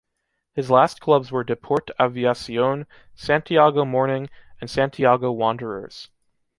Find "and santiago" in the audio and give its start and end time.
4.59-5.31